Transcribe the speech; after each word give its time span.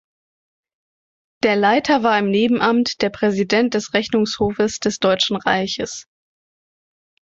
Der 1.43 1.55
Leiter 1.55 2.01
war 2.01 2.17
im 2.17 2.31
Nebenamt 2.31 3.03
der 3.03 3.11
Präsident 3.11 3.75
des 3.75 3.93
Rechnungshofs 3.93 4.79
des 4.79 4.97
Deutschen 4.97 5.35
Reiches. 5.35 6.07